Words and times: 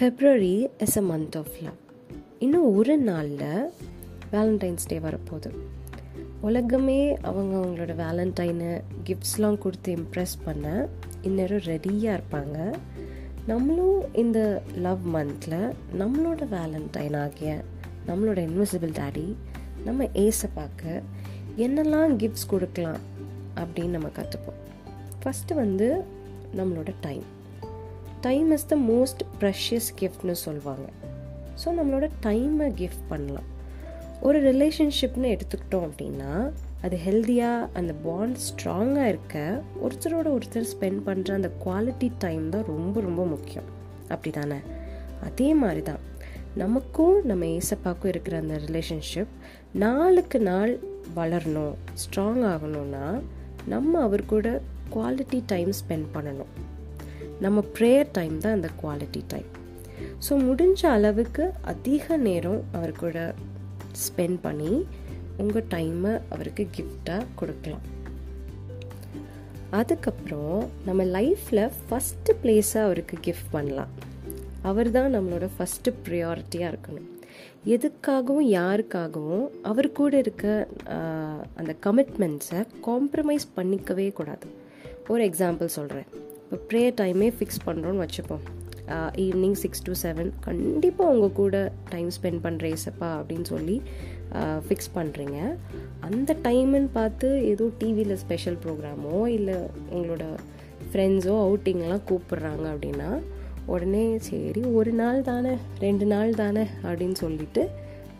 February 0.00 0.66
is 0.78 0.96
a 0.96 1.00
month 1.00 1.36
of 1.36 1.50
love 1.62 1.80
இன்னும் 2.38 2.76
ஒரு 2.76 2.98
நாளில் 2.98 3.70
வேலண்டைன்ஸ் 4.32 4.86
டே 4.86 4.98
வரப்போகுது. 4.98 5.50
உலகமே 6.40 7.18
அவங்க 7.22 7.56
அவங்களோட 7.56 7.88
வேலண்டைனை 7.88 8.80
கிஃப்ட்ஸ்லாம் 9.04 9.58
கொடுத்து 9.58 9.94
இம்ப்ரெஸ் 9.94 10.36
பண்ண 10.44 10.88
இந்நேரம் 11.22 11.58
ரெடியாக 11.58 12.20
இருப்பாங்க. 12.20 12.74
நம்மளும் 13.46 14.14
இந்த 14.14 14.62
லவ் 14.76 15.14
மந்தில் 15.14 15.72
நம்மளோட 15.98 16.46
வேலண்டைன் 16.50 17.20
ஆகிய 17.22 17.62
நம்மளோட 18.06 18.48
இன்விசிபிள் 18.48 19.00
டேடி 19.00 19.34
நம்ம 19.84 20.04
ஏசை 20.04 20.48
பார்க்க 20.54 21.02
என்னெல்லாம் 21.56 22.16
கிஃப்ட்ஸ் 22.16 22.48
கொடுக்கலாம் 22.48 22.98
அப்படின்னு 23.56 23.88
நம்ம 23.88 24.08
கற்றுப்போம் 24.08 24.60
ஃபஸ்ட்டு 25.24 25.54
வந்து 25.54 26.04
நம்மளோட 26.56 26.94
time 27.00 27.38
time 28.26 28.50
is 28.56 28.66
the 28.72 28.76
most 28.90 29.22
precious 29.40 29.88
கிஃப்ட்னு 30.00 30.36
சொல்லுவாங்க 30.46 30.86
ஸோ 31.62 31.68
நம்மளோட 31.78 32.06
டைமை 32.26 32.68
கிஃப்ட் 32.80 33.06
பண்ணலாம். 33.08 33.48
ஒரு 34.26 34.38
ரிலேஷன்ஷிப்னு 34.50 35.28
எடுத்துக்கிட்டோம் 35.34 35.86
அப்படின்னா 35.88 36.32
அது 36.82 36.96
ஹெல்த்தியாக 37.06 37.68
அந்த 37.78 37.92
பாண்ட் 38.04 38.38
ஸ்ட்ராங்காக 38.46 39.10
இருக்க 39.12 39.62
ஒருத்தரோட 39.84 40.28
ஒருத்தர் 40.36 40.70
ஸ்பெண்ட் 40.72 41.00
பண்ணுற 41.08 41.34
அந்த 41.38 41.50
குவாலிட்டி 41.64 42.08
டைம் 42.24 42.46
தான் 42.54 42.68
ரொம்ப 42.74 43.00
ரொம்ப 43.00 43.24
முக்கியம். 43.24 43.68
அப்படி 44.12 44.30
தானே 44.38 44.60
அதே 45.28 45.48
மாதிரி 45.62 45.82
தான் 45.90 46.02
நமக்கும் 46.62 47.16
நம்ம 47.30 47.44
ஏசப்பாக்கும் 47.58 48.12
இருக்கிற 48.12 48.36
அந்த 48.42 48.54
ரிலேஷன்ஷிப் 48.66 49.34
நாளுக்கு 49.84 50.40
நாள் 50.50 50.72
வளரணும் 51.18 51.76
ஸ்ட்ராங் 52.02 52.42
ஆகணும்னா 52.52 53.06
நம்ம 53.72 54.00
அவர் 54.06 54.30
கூட 54.32 54.48
குவாலிட்டி 54.94 55.38
டைம் 55.52 55.72
ஸ்பெண்ட் 55.80 56.08
பண்ணணும். 56.14 56.52
நம்ம 57.44 57.58
ப்ரேயர் 57.76 58.10
டைம் 58.18 58.36
தான் 58.44 58.56
அந்த 58.58 58.70
குவாலிட்டி 58.82 59.22
டைம் 59.32 59.50
ஸோ 60.26 60.32
முடிஞ்ச 60.48 60.80
அளவுக்கு 60.96 61.44
அதிக 61.72 62.16
நேரம் 62.26 62.60
அவர் 62.76 62.92
கூட 63.02 63.18
ஸ்பெண்ட் 64.04 64.38
பண்ணி 64.46 64.72
உங்கள் 65.42 65.68
டைமை 65.74 66.12
அவருக்கு 66.34 66.64
கிஃப்டாக 66.76 67.28
கொடுக்கலாம். 67.40 67.86
அதுக்கப்புறம் 69.78 70.58
நம்ம 70.86 71.02
லைஃப்பில் 71.16 71.62
ஃபஸ்ட்டு 71.86 72.36
பிளேஸை 72.42 72.80
அவருக்கு 72.86 73.16
கிஃப்ட் 73.26 73.52
பண்ணலாம். 73.56 73.92
அவர் 74.70 74.90
தான் 74.96 75.14
நம்மளோட 75.16 75.48
ஃபஸ்ட்டு 75.56 75.96
ப்ரியாரிட்டியாக 76.06 76.72
இருக்கணும். 76.72 77.08
எதுக்காகவும் 77.74 78.48
யாருக்காகவும் 78.58 79.46
அவர் 79.70 79.88
கூட 80.00 80.12
இருக்க 80.24 80.44
அந்த 81.60 81.72
கமிட்மெண்ட்ஸை 81.86 82.62
காம்ப்ரமைஸ் 82.88 83.46
பண்ணிக்கவே 83.58 84.08
கூடாது. 84.18 84.48
ஒரு 85.12 85.22
எக்ஸாம்பிள் 85.28 85.76
சொல்கிறேன் 85.78 86.10
இப்போ 86.50 86.64
ப்ரேயர் 86.70 86.94
டைமே 87.00 87.26
ஃபிக்ஸ் 87.34 87.60
பண்ணுறோன்னு 87.66 88.02
வச்சுப்போம். 88.04 88.40
ஈவினிங் 89.24 89.54
சிக்ஸ் 89.60 89.82
டு 89.86 89.92
செவன் 90.00 90.30
கண்டிப்பாக 90.46 91.12
உங்கள் 91.14 91.36
கூட 91.40 91.56
டைம் 91.92 92.08
ஸ்பெண்ட் 92.16 92.40
பண்ணுற 92.46 92.64
ஏசப்பா 92.76 93.08
அப்படின்னு 93.18 93.46
சொல்லி 93.52 93.76
ஃபிக்ஸ் 94.68 94.90
பண்ணுறீங்க 94.96 95.36
அந்த 96.08 96.36
டைமுன்னு 96.46 96.90
பார்த்து 96.96 97.28
ஏதோ 97.52 97.66
டிவியில் 97.82 98.16
ஸ்பெஷல் 98.24 98.58
ப்ரோக்ராமோ 98.64 99.20
இல்லை 99.36 99.56
உங்களோட 99.94 100.26
ஃப்ரெண்ட்ஸோ 100.88 101.36
அவுட்டிங்லாம் 101.44 102.04
கூப்பிட்றாங்க 102.10 102.66
அப்படின்னா 102.72 103.10
உடனே 103.74 104.04
சரி 104.28 104.64
ஒரு 104.80 104.94
நாள் 105.02 105.22
தானே 105.30 105.54
ரெண்டு 105.86 106.08
நாள் 106.14 106.36
தானே 106.42 106.66
அப்படின்னு 106.88 107.18
சொல்லிட்டு 107.24 107.64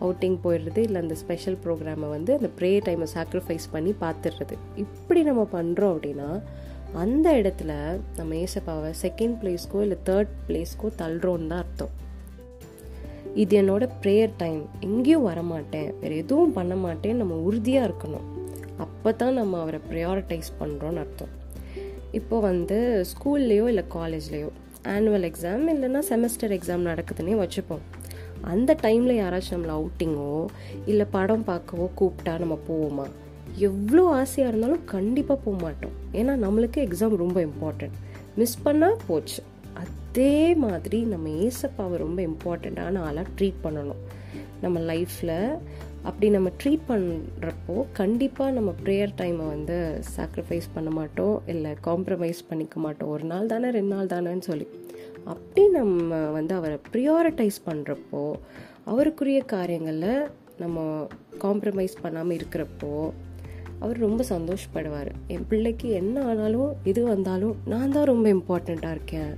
அவுட்டிங் 0.05 0.41
போயிடுறது 0.43 0.81
இல்லை 0.87 0.99
அந்த 1.01 1.15
ஸ்பெஷல் 1.23 1.61
ப்ரோக்ராமை 1.65 2.07
வந்து 2.17 2.31
அந்த 2.39 2.51
ப்ரே 2.59 2.73
டைமை 2.87 3.07
சாக்ரிஃபைஸ் 3.17 3.67
பண்ணி 3.75 3.91
பார்த்துடுறது. 4.05 4.55
இப்படி 4.85 5.23
நம்ம 5.23 5.43
பண்ணுறோம் 5.57 5.93
அப்படின்னா 5.95 6.29
அந்த 6.93 7.33
இடத்துல 7.41 7.99
நம்ம 8.17 8.35
ஏசப்பாவை 8.35 8.89
செகண்ட் 9.01 9.35
பிளேஸ்க்கோ 9.41 9.81
இல்லை 9.81 9.97
தேர்ட் 10.09 10.33
பிளேஸ்க்கோ 10.47 10.89
தள்ளுறோன்னு 11.01 11.47
தான் 11.47 11.61
அர்த்தம். 11.63 11.89
இது 13.35 13.61
என்னோட 13.61 13.89
ப்ரேயர் 14.01 14.33
டைம் 14.37 14.69
எங்கேயும் 14.79 15.27
வரமாட்டேன். 15.27 15.93
வேறு 15.99 16.17
எதுவும் 16.17 16.53
பண்ண 16.53 16.75
மாட்டேன். 16.75 17.17
நம்ம 17.17 17.35
உறுதியாக 17.35 17.87
இருக்கணும். 17.89 18.27
அப்போ 18.77 19.11
தான் 19.11 19.33
நம்ம 19.33 19.59
அவரை 19.59 19.79
ப்ரையாரிட்டைஸ் 19.89 20.51
பண்ணுறோன்னு 20.59 20.97
அர்த்தம். 20.97 21.29
இப்போ 22.11 22.39
வந்து 22.39 23.05
ஸ்கூல்லேயோ 23.11 23.67
இல்லை 23.67 23.83
காலேஜ்லேயோ 23.93 24.49
ஆனுவல் 24.83 25.27
எக்ஸாம் 25.29 25.65
இல்லைன்னா 25.73 25.99
செமஸ்டர் 26.09 26.55
எக்ஸாம் 26.57 26.87
நடக்குதுன்னே 26.91 27.35
வச்சுப்போம். 27.43 27.83
அந்த 28.41 28.77
டைமில் 28.81 29.19
யாராச்சும் 29.21 29.55
நம்மளை 29.55 29.75
அவுட்டிங்கோ 29.79 30.47
இல்லை 30.85 31.05
படம் 31.11 31.47
பார்க்கவோ 31.47 31.87
கூப்பிட்டா 31.99 32.39
நம்ம 32.39 32.57
போவோமா? 32.69 33.07
எவ்வளோ 33.57 34.03
ஆசையாக 34.19 34.51
இருந்தாலும் 34.51 34.85
கண்டிப்பாக 34.85 35.39
போக 35.45 35.55
மாட்டோம். 35.63 35.95
ஏன்னா 36.13 36.33
நம்மளுக்கு 36.45 36.79
எக்ஸாம் 36.87 37.15
ரொம்ப 37.23 37.45
இம்பார்ட்டண்ட் 37.49 37.97
மிஸ் 38.35 38.63
பண்ணால் 38.65 38.99
போச்சு. 39.07 39.41
அதே 39.83 40.55
மாதிரி 40.55 40.99
நம்ம 41.13 41.29
ஏசப்பாவை 41.29 41.97
ரொம்ப 42.05 42.19
இம்பார்ட்டண்ட்டான 42.29 43.01
ஆளாக 43.07 43.27
ட்ரீட் 43.37 43.63
பண்ணணும். 43.63 44.01
நம்ம 44.61 44.79
லைஃப்பில் 44.79 45.37
அப்படி 46.03 46.29
நம்ம 46.29 46.49
ட்ரீட் 46.63 46.85
பண்ணுறப்போ 46.89 47.85
கண்டிப்பாக 47.93 48.51
நம்ம 48.51 48.73
ப்ரேயர் 48.83 49.11
டைமை 49.21 49.45
வந்து 49.55 50.01
சாக்ரிஃபைஸ் 50.15 50.67
பண்ண 50.73 50.89
மாட்டோம். 50.89 51.41
இல்லை 51.53 51.71
காம்ப்ரமைஸ் 51.87 52.41
பண்ணிக்க 52.49 52.79
மாட்டோம். 52.79 53.09
ஒரு 53.09 53.23
நாள் 53.23 53.51
தானே 53.53 53.69
ரெண்டு 53.69 53.93
நாள் 53.95 54.11
தானேன்னு 54.13 54.47
சொல்லி. 54.51 54.67
அப்படி 55.25 55.67
நம்ம 55.69 56.17
வந்து 56.37 56.55
அவரை 56.55 56.77
ப்ரியாரிட்டைஸ் 56.93 57.59
பண்ணுறப்போ 57.65 58.33
அவருக்குரிய 58.91 59.45
காரியங்களில் 59.45 60.29
நம்ம 60.57 61.07
காம்ப்ரமைஸ் 61.43 61.95
பண்ணாமல் 62.01 62.37
இருக்கிறப்போ 62.37 63.11
அவர் 63.83 63.97
ரொம்ப 64.05 64.21
சந்தோஷப்படுவார். 64.33 65.11
என் 65.33 65.45
பிள்ளைக்கு 65.51 65.87
என்ன 66.01 66.23
ஆனாலும் 66.31 66.71
எது 66.91 67.01
வந்தாலும் 67.13 67.55
நான் 67.73 67.93
தான் 67.95 68.09
ரொம்ப 68.11 68.25
இம்பார்ட்டண்ட்டாக 68.37 68.95
இருக்கேன். 68.97 69.31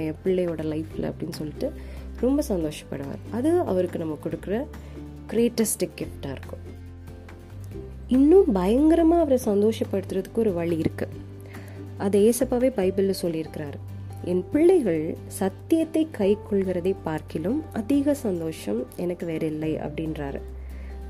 என் 0.00 0.18
பிள்ளையோட 0.24 0.62
லைஃப்பில் 0.72 1.08
அப்படின்னு 1.10 1.38
சொல்லிட்டு 1.40 1.68
ரொம்ப 2.24 2.42
சந்தோஷப்படுவார். 2.52 3.22
அது 3.38 3.52
அவருக்கு 3.72 4.02
நம்ம 4.04 4.18
கொடுக்குற 4.26 4.56
கிரேட்டஸ்ட் 5.32 5.84
கிஃப்டாக 5.98 6.36
இருக்கும். 6.36 6.64
இன்னும் 8.16 8.48
பயங்கரமாக 8.58 9.22
அவரை 9.24 9.40
சந்தோஷப்படுத்துறதுக்கு 9.50 10.42
ஒரு 10.44 10.52
வழி 10.60 10.76
இருக்குது 10.84 11.20
அதை 12.04 12.18
ஏசப்பாவே 12.28 12.68
பைபிளில் 12.78 13.22
சொல்லியிருக்கிறாரு. 13.22 13.78
என் 14.30 14.42
பிள்ளைகள் 14.52 15.04
சத்தியத்தை 15.38 16.02
கை 16.18 16.28
கொள்கிறதை 16.48 16.92
பார்க்கிலும் 17.06 17.60
அதிக 17.80 18.14
சந்தோஷம் 18.26 18.80
எனக்கு 19.04 19.24
வேற 19.30 19.42
இல்லை 19.52 19.72
அப்படின்றாரு. 19.86 20.40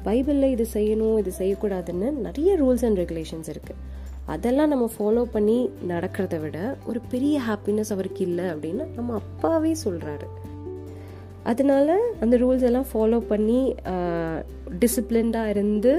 பைபிளில் 0.05 0.53
இது 0.55 0.67
செய்யணும் 0.73 1.19
இது 1.19 1.33
செய்யக்கூடாதுன்னு 1.39 2.11
நிறைய 2.27 2.57
ரூல்ஸ் 2.57 2.85
அண்ட் 2.85 2.99
ரெகுலேஷன்ஸ் 2.99 3.51
இருக்குது 3.55 3.81
அதெல்லாம் 4.27 4.73
நம்ம 4.73 4.89
ஃபாலோ 4.99 5.23
பண்ணி 5.35 5.59
நடக்கிறத 5.89 6.41
விட 6.41 6.59
ஒரு 6.87 7.01
பெரிய 7.13 7.41
ஹாப்பினஸ் 7.49 7.93
அவருக்கு 7.95 8.23
இல்லை 8.29 8.45
அப்படின்னு 8.45 8.85
நம்ம 8.95 9.15
அப்பாவே 9.15 9.73
சொல்கிறாரு 9.85 10.29
அதனால 11.43 11.97
அந்த 12.21 12.35
ரூல்ஸ் 12.37 12.67
எல்லாம் 12.69 12.89
ஃபாலோ 12.93 13.19
பண்ணி 13.33 13.61
டிசிப்ளின்டாக 14.83 15.53
இருந்து 15.55 15.93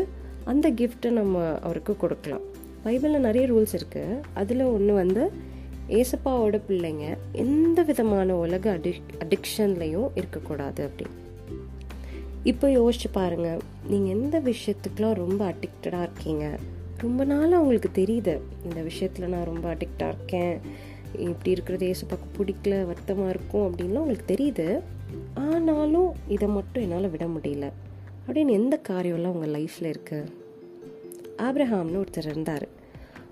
அந்த 0.52 0.68
கிஃப்ட்டை 0.70 1.10
நம்ம 1.10 1.42
அவருக்கு 1.62 1.94
கொடுக்கலாம். 1.98 2.46
பைபிளில் 2.86 3.26
நிறைய 3.28 3.44
ரூல்ஸ் 3.52 3.76
இருக்குது 3.80 4.22
அதில் 4.34 4.64
ஒன்று 4.76 4.94
வந்து 4.94 5.24
ஏசப்பாவோட 6.00 6.58
பிள்ளைங்க 6.68 7.06
எந்த 7.44 7.80
விதமான 7.84 8.36
உலக 8.36 8.72
அடிக் 8.72 9.14
அடிக்ஷன்லையும் 9.24 10.10
இருக்கக்கூடாது 10.20 10.82
அப்படின்னு. 10.88 11.18
இப்போ 12.44 12.68
யோசிச்சு 12.68 13.10
பாருங்க. 13.12 13.58
நீங்கள் 13.88 14.14
எந்த 14.14 14.40
விஷயத்துக்கெலாம் 14.40 15.14
ரொம்ப 15.14 15.54
அடிக்டடாக 15.54 16.02
இருக்கீங்க? 16.02 16.58
ரொம்ப 16.98 17.24
நாளாக 17.24 17.62
உங்களுக்கு 17.62 17.90
தெரியுது 17.94 18.40
இந்த 18.64 18.82
விஷயத்தில் 18.82 19.30
நான் 19.30 19.46
ரொம்ப 19.46 19.76
அடிக்டாக 19.76 20.08
இருக்கேன். 20.08 20.60
இப்படி 21.18 21.52
இருக்கிறது 21.52 21.92
ஏசப்பாக்கு 21.92 22.38
பிடிக்கல 22.38 22.86
வருத்தமாக 22.86 23.30
இருக்கும் 23.30 23.62
அப்படின்லாம் 23.62 23.98
உங்களுக்கு 23.98 24.36
தெரியுது. 24.36 24.82
ஆனாலும் 25.34 26.14
இதை 26.28 26.48
மட்டும் 26.48 26.84
என்னால் 26.84 27.10
விட 27.10 27.26
முடியல. 27.26 27.72
அப்படின்னு 28.28 28.50
எந்த 28.50 28.82
காரியம்லாம் 28.90 29.26
உங்கள் 29.26 29.62
லைஃப்பில் 29.62 29.96
இருக்குது 29.96 30.28
ஆப்ரஹாம்னு 31.38 32.06
ஒருத்தர் 32.06 32.30
இருந்தார். 32.30 32.68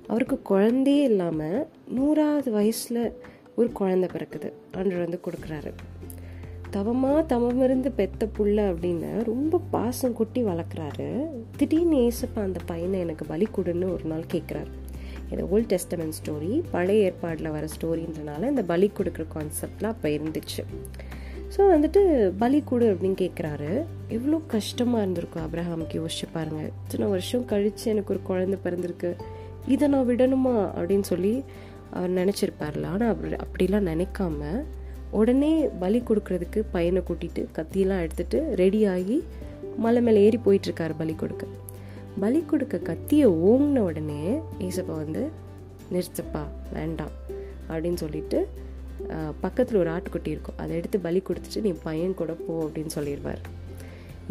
அவருக்கு 0.08 0.42
குழந்தையே 0.42 1.04
இல்லாமல் 1.04 1.68
நூறாவது 1.88 2.52
வயசில் 2.52 3.14
ஒரு 3.56 3.72
குழந்தை 3.72 4.10
பிறக்குது. 4.14 4.52
அன்று 4.72 4.98
வந்து 4.98 5.20
கொடுக்குறாரு. 5.24 5.72
தவமாக 6.76 7.22
தவமிருந்து 7.32 7.90
பெத்த 7.98 8.28
புள்ள 8.36 8.58
அப்படின்னு 8.72 9.10
ரொம்ப 9.30 9.60
பாசம் 9.74 10.16
கொட்டி 10.20 10.42
வளர்க்குறாரு. 10.50 11.08
திடீர்னு 11.58 11.98
ஏசப்பா 12.08 12.42
அந்த 12.48 12.60
பையனை 12.70 12.98
எனக்கு 13.06 13.26
பலி 13.32 13.48
கொடுன்னு 13.56 13.88
ஒரு 13.96 14.06
நாள் 14.12 14.32
கேட்குறாரு 14.34 14.72
இது 15.34 15.44
ஓல்ட் 15.54 15.70
டெஸ்டமெண்ட் 15.74 16.18
ஸ்டோரி 16.20 16.54
பழைய 16.74 17.08
ஏற்பாடில் 17.08 17.54
வர 17.56 17.66
ஸ்டோரின்றனால 17.76 18.48
இந்த 18.54 18.64
பலி 18.72 18.88
கொடுக்குற 18.98 19.26
கான்செப்ட்லாம் 19.36 19.94
அப்போ 19.96 20.10
இருந்துச்சு. 20.18 20.64
ஸோ 21.54 21.62
வந்துட்டு 21.76 22.02
பலி 22.42 22.60
கொடு 22.70 22.86
அப்படின்னு 22.94 23.18
கேட்குறாரு 23.24 23.72
எவ்வளோ 24.18 24.38
கஷ்டமாக 24.56 25.04
இருந்திருக்கும் 25.04 25.46
அப்ரஹாமுக்கு 25.46 25.96
யோசிச்சு 26.02 26.28
பாருங்க. 26.36 26.62
இத்தனை 26.84 27.08
வருஷம் 27.16 27.48
கழித்து 27.54 27.86
எனக்கு 27.94 28.14
ஒரு 28.16 28.22
குழந்தை 28.30 28.60
பிறந்திருக்கு. 28.66 29.12
இதை 29.74 29.88
நான் 29.94 30.10
விடணுமா 30.12 30.56
அப்படின்னு 30.78 31.08
சொல்லி 31.14 31.34
அவர் 31.96 32.14
நினச்சிருப்பார்ல. 32.20 32.86
ஆனால் 32.96 33.12
அப்படி 33.14 33.36
அப்படிலாம் 33.46 33.90
நினைக்காம 33.94 34.44
உடனே 35.20 35.52
பலி 35.84 36.00
கொடுக்கறதுக்கு 36.10 36.60
பையனை 36.76 37.02
கூட்டிட்டு 37.08 37.42
கத்தியெல்லாம் 37.58 38.04
எடுத்துட்டு 38.06 38.40
ரெடி 38.62 38.82
ஆகி 38.94 39.18
மலை 39.84 40.02
மேலே 40.06 40.22
ஏறி 40.28 40.40
போயிட்டுருக்காரு 40.46 40.94
பலி 41.02 41.14
கொடுக்க. 41.22 41.44
பலி 42.22 42.40
கொடுக்க 42.52 42.76
கத்தியை 42.90 43.28
ஓங்கின 43.50 43.84
உடனே 43.90 44.22
ஏசப்பா 44.68 44.96
வந்து 45.04 45.24
நிறுத்தப்பா 45.94 46.44
வேண்டாம் 46.78 47.14
அப்படின்னு 47.70 48.00
சொல்லிட்டு 48.04 48.40
பக்கத்தில் 49.44 49.80
ஒரு 49.82 49.90
ஆட்டுக்குட்டி 49.96 50.30
இருக்கும். 50.34 50.58
அதை 50.62 50.72
எடுத்து 50.80 50.98
பலி 51.06 51.20
கொடுத்துட்டு 51.28 51.66
நீ 51.68 51.72
பையன் 51.88 52.18
கூட 52.22 52.32
போ 52.46 52.54
அப்படின்னு 52.66 52.96
சொல்லிடுவார். 52.98 53.42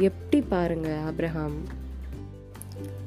எப்படி 0.08 0.40
பாருங்க 0.52 0.90
அப்ரஹாம் 1.10 1.56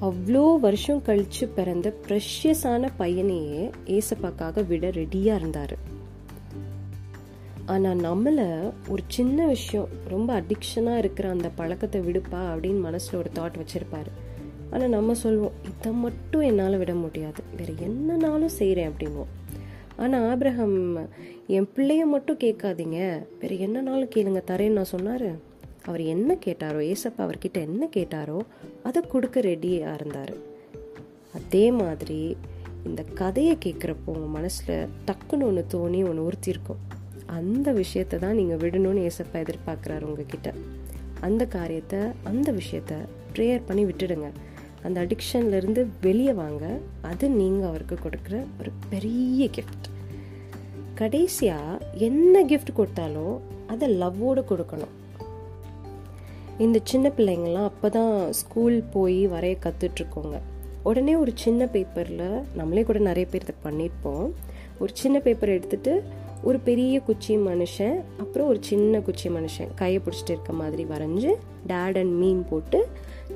அவ்வளோ 0.07 0.43
வருஷம் 0.65 1.03
கழிச்சு 1.07 1.43
பிறந்த 1.57 1.87
ப்ரெஷியஸான 2.05 2.89
பையனையே 3.01 3.61
ஏசப்பாக்காக 3.97 4.65
விட 4.71 4.89
ரெடியாக 4.99 5.39
இருந்தார். 5.41 5.75
ஆனால் 7.65 7.99
நம்மளை 7.99 8.71
ஒரு 8.89 9.03
சின்ன 9.07 9.45
விஷயம் 9.45 9.89
ரொம்ப 10.07 10.41
அடிக்ஷனாக 10.41 10.97
இருக்கிற 10.97 11.29
அந்த 11.29 11.49
பழக்கத்தை 11.55 12.01
விடுப்பா 12.01 12.41
அப்படின்னு 12.51 12.79
மனசில் 12.79 13.19
ஒரு 13.19 13.29
தாட் 13.37 13.59
வச்சுருப்பாரு. 13.61 14.11
ஆனால் 14.71 14.89
நம்ம 14.89 15.13
சொல்லுவோம் 15.13 15.57
இதை 15.69 15.91
மட்டும் 15.91 16.41
என்னால் 16.41 16.77
விட 16.77 16.93
முடியாது. 16.93 17.41
வேறு 17.57 17.73
என்னனாலும் 17.87 18.53
செய்கிறேன் 18.59 18.89
அப்படிங்குவோம் 18.91 19.31
ஆனால் 19.97 20.33
ஆப்ரஹம் 20.33 20.77
என் 21.47 21.69
பிள்ளைய 21.75 22.05
மட்டும் 22.05 22.37
கேட்காதீங்க. 22.37 23.25
வேறு 23.41 23.57
என்னனாலும் 23.57 24.13
கேளுங்க. 24.15 24.41
தரேன்னு 24.51 24.77
நான் 24.79 24.93
சொன்னார். 24.95 25.29
அவர் 25.85 26.01
என்ன 26.01 26.37
கேட்டாரோ 26.45 26.81
ஏசப்பா 26.93 27.21
அவர்கிட்ட 27.25 27.59
என்ன 27.61 27.87
கேட்டாரோ 27.95 28.39
அதை 28.83 29.01
கொடுக்க 29.01 29.39
ரெடியாக 29.41 29.93
இருந்தார். 29.93 30.33
அதே 31.33 31.71
மாதிரி 31.71 32.37
இந்த 32.83 33.03
கதையை 33.13 33.57
கேட்குறப்போ 33.65 34.05
உங்கள் 34.05 34.35
மனசில் 34.37 34.89
டக்குன்னு 35.05 35.47
ஒன்று 35.49 35.63
தோணி 35.73 36.01
ஒன்று 36.09 36.25
உறுத்திருக்கும். 36.25 36.92
அந்த 37.39 37.67
விஷயத்தை 37.81 38.17
தான் 38.23 38.37
நீங்கள் 38.39 38.61
விடணும்னு 38.63 39.05
ஏசப்பா 39.09 39.37
எதிர்பார்க்குறாரு 39.43 40.07
உங்ககிட்ட. 40.09 40.49
அந்த 41.27 41.43
காரியத்தை 41.57 41.99
அந்த 42.29 42.47
விஷயத்த 42.61 42.93
ப்ரேயர் 43.35 43.67
பண்ணி 43.67 43.83
விட்டுடுங்க. 43.89 44.29
அந்த 44.85 44.97
அடிக்ஷன்லேருந்து 45.05 45.81
வெளியே 46.05 46.33
வாங்க. 46.43 46.65
அது 47.11 47.25
நீங்கள் 47.39 47.69
அவருக்கு 47.69 47.97
கொடுக்குற 48.05 48.37
ஒரு 48.59 48.71
பெரிய 48.93 49.47
கிஃப்ட் 49.57 49.87
கடைசியாக 50.99 51.85
என்ன 52.07 52.43
கிஃப்ட் 52.49 52.77
கொடுத்தாலும் 52.79 53.35
அதை 53.73 53.87
லவ்வோடு 54.01 54.41
கொடுக்கணும். 54.49 54.93
இந்த 56.63 56.77
சின்ன 56.91 57.07
பிள்ளைங்கள்லாம் 57.17 57.69
அப்போ 57.69 57.87
தான் 57.97 58.15
ஸ்கூல் 58.39 58.75
போய் 58.95 59.21
வரைய 59.27 59.55
கற்றுட்ருக்கோங்க 59.65 60.37
உடனே 60.89 61.13
ஒரு 61.15 61.31
சின்ன 61.43 61.65
பேப்பரில் 61.73 62.27
நம்மளே 62.59 62.83
கூட 62.87 62.99
நிறைய 63.09 63.25
பேர் 63.31 63.45
இதை 63.45 63.55
பண்ணியிருப்போம். 63.65 64.25
ஒரு 64.81 64.91
சின்ன 65.01 65.17
பேப்பர் 65.25 65.55
எடுத்துகிட்டு 65.55 65.93
ஒரு 66.47 66.59
பெரிய 66.67 66.95
குச்சி 67.07 67.33
மனுஷன் 67.47 67.97
அப்புறம் 68.21 68.47
ஒரு 68.51 68.59
சின்ன 68.69 68.99
குச்சி 68.99 69.27
மனுஷன். 69.29 69.69
கையை 69.75 69.99
பிடிச்சிட்டு 70.05 70.33
இருக்க 70.35 70.53
மாதிரி 70.53 70.83
வரைஞ்சி 70.83 71.31
டேட் 71.67 71.97
அண்ட் 72.01 72.15
மீன் 72.21 72.41
போட்டு 72.49 72.79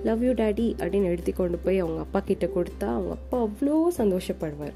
லவ் 0.07 0.24
யூ 0.24 0.31
டேடி 0.31 0.65
அப்படின்னு 0.81 1.12
எழுதி 1.13 1.31
கொண்டு 1.31 1.57
போய் 1.57 1.80
அவங்க 1.83 2.00
அப்பா 2.06 2.19
கிட்ட 2.19 2.45
கொடுத்தா 2.56 2.88
அவங்க 2.95 3.13
அப்பா 3.19 3.38
அவ்வளோ 3.45 3.77
சந்தோஷப்படுவார். 4.00 4.75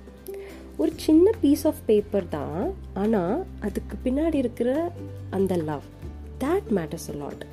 ஒரு 0.78 0.92
சின்ன 1.06 1.32
பீஸ் 1.42 1.66
ஆஃப் 1.68 1.82
பேப்பர் 1.86 2.30
தான் 2.30 2.62
ஆனால் 2.94 3.36
அதுக்கு 3.60 3.98
பின்னாடி 4.06 4.40
இருக்கிற 4.44 4.92
அந்த 5.30 5.56
லவ் 5.70 5.88
தேட் 6.44 6.70
மேட்டர்ஸ் 6.78 7.10
லாட் 7.24 7.44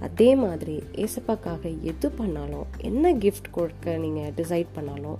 அதே 0.00 0.30
மாதிரி 0.34 0.76
ஏசப்பாக்காக 1.04 1.82
எது 1.92 2.10
பண்ணாலும் 2.10 2.66
என்ன 2.90 3.12
கிஃப்ட் 3.24 3.48
கொடுக்க 3.50 3.96
நீங்கள் 3.96 4.34
டிசைட் 4.36 4.74
பண்ணாலும் 4.74 5.18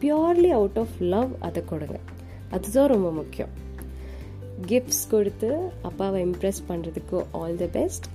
பியோர்லி 0.00 0.50
அவுட் 0.58 0.78
ஆஃப் 0.78 0.98
லவ் 1.14 1.30
அதை 1.40 1.62
கொடுங்க. 1.64 1.98
அதுதான் 2.50 2.92
ரொம்ப 2.96 3.10
முக்கியம். 3.10 3.54
கிஃப்ட்ஸ் 4.66 5.04
கொடுத்து 5.08 5.50
அப்பாவை 5.82 6.20
இம்ப்ரெஸ் 6.24 6.62
பண்ணுறதுக்கு 6.68 7.18
all 7.32 7.56
the 7.56 7.70
best 7.72 8.06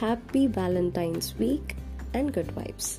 happy 0.00 0.44
Valentine's 0.56 1.30
week 1.38 1.72
and 2.12 2.30
good 2.30 2.52
vibes 2.54 2.92